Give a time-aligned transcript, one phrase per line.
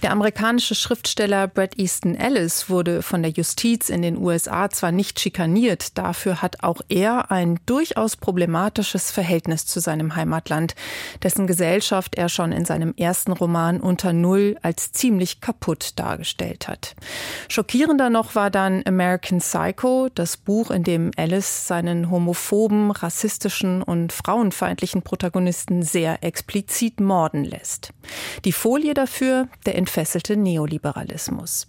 [0.00, 5.18] Der amerikanische Schriftsteller Bret Easton Ellis wurde von der Justiz in den USA zwar nicht
[5.18, 10.76] schikaniert, dafür hat auch er ein durchaus problematisches Verhältnis zu seinem Heimatland,
[11.24, 16.94] dessen Gesellschaft er schon in seinem ersten Roman Unter Null als ziemlich kaputt dargestellt hat.
[17.48, 24.12] Schockierender noch war dann American Psycho, das Buch, in dem Ellis seinen homophoben, rassistischen und
[24.12, 27.92] frauenfeindlichen Protagonisten sehr explizit morden lässt.
[28.44, 31.66] Die Folie dafür, der entfesselte Neoliberalismus.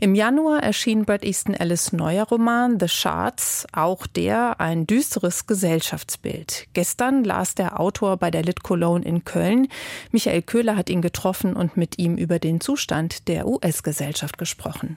[0.00, 6.66] Im Januar erschien Brad Easton Ellis neuer Roman The Shards, auch der ein düsteres Gesellschaftsbild.
[6.72, 9.68] Gestern las der Autor bei der Lit Cologne in Köln.
[10.12, 14.96] Michael Köhler hat ihn getroffen und mit ihm über den Zustand der US-Gesellschaft gesprochen.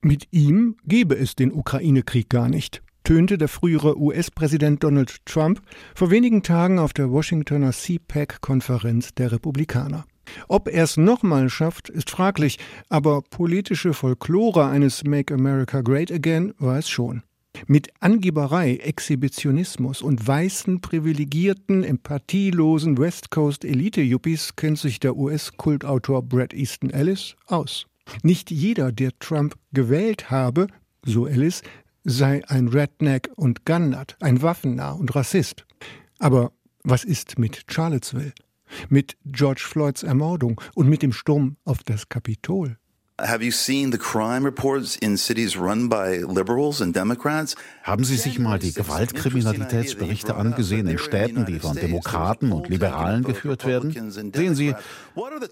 [0.00, 5.60] Mit ihm gebe es den Ukraine-Krieg gar nicht tönte der frühere US-Präsident Donald Trump
[5.94, 10.06] vor wenigen Tagen auf der Washingtoner CPAC-Konferenz der Republikaner.
[10.48, 12.58] Ob er es nochmal schafft, ist fraglich,
[12.88, 17.22] aber politische Folklore eines Make America Great Again war es schon.
[17.66, 26.52] Mit Angeberei, Exhibitionismus und weißen, privilegierten, empathielosen West Coast Elite-Yuppies kennt sich der US-Kultautor Brad
[26.52, 27.86] Easton Ellis aus.
[28.22, 30.66] Nicht jeder, der Trump gewählt habe,
[31.04, 31.62] so Ellis,
[32.02, 35.64] sei ein Redneck und Gunnut, ein Waffennah und Rassist.
[36.18, 38.32] Aber was ist mit Charlottesville?
[38.88, 42.78] Mit George Floyds Ermordung und mit dem Sturm auf das Kapitol.
[43.20, 47.54] Have you seen the crime reports in cities run by liberals and Democrats?
[47.84, 53.66] Haben Sie sich mal die Gewaltkriminalitätsberichte angesehen in Städten, die von Demokraten und Liberalen geführt
[53.66, 54.10] werden?
[54.10, 54.74] Sehen Sie,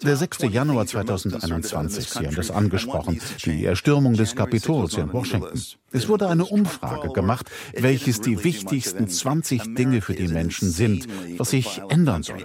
[0.03, 0.39] der 6.
[0.51, 5.63] Januar 2021, Sie haben das angesprochen, die Erstürmung des Kapitols in Washington.
[5.93, 11.07] Es wurde eine Umfrage gemacht, welches die wichtigsten 20 Dinge für die Menschen sind,
[11.39, 12.43] was sich ändern soll.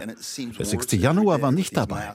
[0.59, 0.91] Der 6.
[0.91, 2.13] Januar war nicht dabei.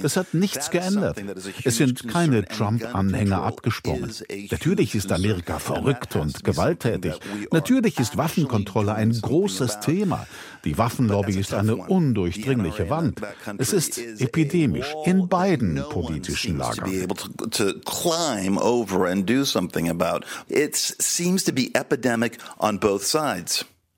[0.00, 1.20] Das hat nichts geändert.
[1.64, 4.12] Es sind keine Trump-Anhänger abgesprungen.
[4.50, 7.14] Natürlich ist Amerika verrückt und gewalttätig.
[7.52, 10.26] Natürlich ist Waffenkontrolle ein großes Thema.
[10.64, 13.20] Die Waffenlobby ist eine undurchdringliche Wand.
[13.58, 16.90] Es ist epidemisch in beiden politischen Lagern.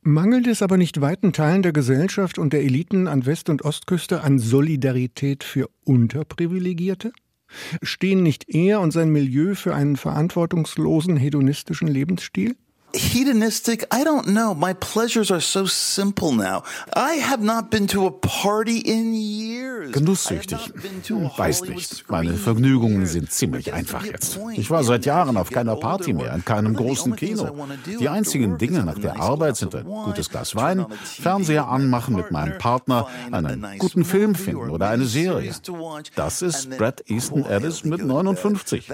[0.03, 4.23] Mangelt es aber nicht weiten Teilen der Gesellschaft und der Eliten an West- und Ostküste
[4.23, 7.13] an Solidarität für Unterprivilegierte?
[7.83, 12.57] Stehen nicht er und sein Milieu für einen verantwortungslosen hedonistischen Lebensstil?
[12.95, 13.87] Hedonistic.
[13.93, 14.55] I don't know.
[14.55, 16.63] My pleasures are so simple now.
[16.95, 19.93] I have not been to a party in years.
[19.93, 20.73] Genusssüchtig.
[21.09, 22.09] Hm, weiß nicht.
[22.09, 24.39] meine vergnügungen sind ziemlich einfach jetzt.
[24.55, 27.55] ich war seit jahren auf keiner party mehr in keinem großen kino.
[28.01, 32.59] Die einzigen dinge nach der arbeit sind ein gutes glas wein fernseher anmachen mit meinem
[32.59, 35.53] partner einen guten film finden oder eine serie.
[36.15, 38.91] das ist brad easton ellis mit 59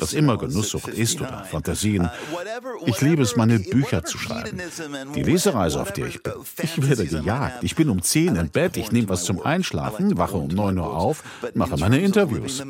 [0.00, 2.10] was immer genusssucht ist oder fantasien
[2.86, 4.60] ich liebe es, meine Bücher zu schreiben.
[5.14, 6.32] Die Lesereise, auf der ich bin.
[6.62, 7.62] Ich werde gejagt.
[7.62, 10.96] Ich bin um 10 im Bett, ich nehme was zum Einschlafen, wache um 9 Uhr
[10.96, 11.22] auf,
[11.54, 12.62] mache meine Interviews.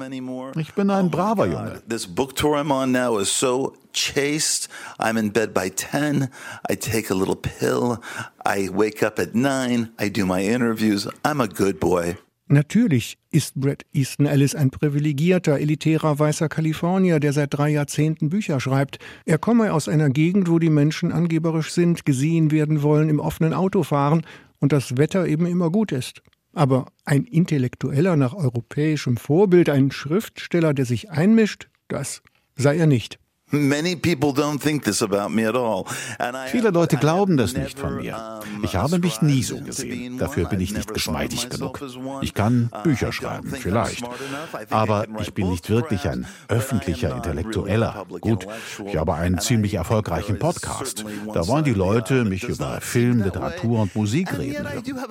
[0.57, 1.83] Ich bin ein braver Junge.
[1.89, 4.69] This book tour I'm on now is so chaste.
[4.99, 6.29] I'm in bed by 10.
[6.69, 7.99] I take a little pill.
[8.45, 9.93] I wake up at 9.
[9.99, 11.09] I do my interviews.
[11.25, 12.17] I'm a good boy.
[12.53, 18.61] Natürlich ist Brett Easton Ellis ein privilegierter, elitärer weißer Kalifornier, der seit drei Jahrzehnten Bücher
[18.61, 18.99] schreibt.
[19.25, 23.55] Er komme aus einer Gegend, wo die Menschen angeberisch sind, gesehen werden wollen, im offenen
[23.55, 24.27] Auto fahren
[24.61, 26.21] und das Wetter eben immer gut ist.
[26.53, 32.21] Aber ein Intellektueller nach europäischem Vorbild, ein Schriftsteller, der sich einmischt, das
[32.55, 33.19] sei er nicht.
[33.53, 34.01] Viele
[36.71, 38.41] Leute glauben das nicht von mir.
[38.63, 40.17] Ich habe mich nie so gesehen.
[40.17, 41.85] Dafür bin ich nicht geschmeidig genug.
[42.23, 44.07] Ich kann Bücher schreiben, vielleicht.
[44.71, 48.07] Aber ich bin nicht wirklich ein öffentlicher Intellektueller.
[48.23, 48.47] Gut,
[48.87, 51.05] ich habe einen ziemlich erfolgreichen Podcast.
[51.35, 54.67] Da wollen die Leute mich über Film, Literatur und Musik reden.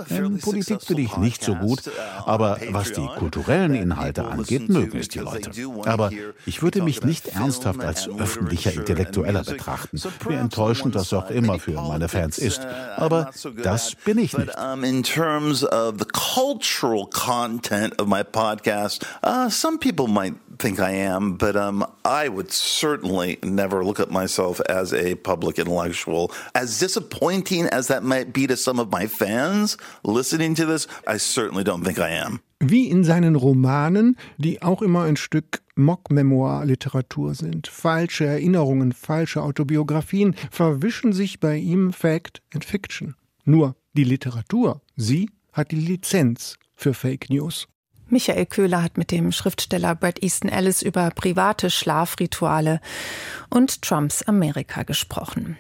[0.09, 1.84] In Politik bin ich nicht so gut,
[2.26, 5.52] aber was die kulturellen Inhalte angeht, mögen es die Leute.
[5.85, 6.09] Aber
[6.47, 11.59] ich würde mich nicht ernsthaft als öffentlicher öffentlicher Intellektueller betrachten, wie enttäuschend das auch immer
[11.59, 12.61] für meine Fans ist.
[12.95, 13.31] Aber
[13.63, 14.51] das bin ich nicht.
[14.83, 20.91] In terms of the cultural content of my podcast, uh, some people might think I
[20.91, 26.31] am, but um, I would certainly never look at myself as a public intellectual.
[26.53, 31.17] As disappointing as that might be to some of my fans listening to this, I
[31.17, 32.41] certainly don't think I am.
[32.59, 37.67] Wie in seinen Romanen, die auch immer ein Stück Mock-Memoir-Literatur sind.
[37.67, 43.16] Falsche Erinnerungen, falsche Autobiografien verwischen sich bei ihm Fact and Fiction.
[43.43, 47.67] Nur die Literatur, sie hat die Lizenz für Fake News.
[48.07, 52.81] Michael Köhler hat mit dem Schriftsteller Bret Easton Ellis über private Schlafrituale
[53.49, 55.57] und Trumps Amerika gesprochen.